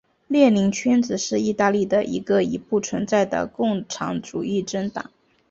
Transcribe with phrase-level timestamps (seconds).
[0.27, 5.11] 列宁圈子是意大利的一个已不存在的共产主义政党。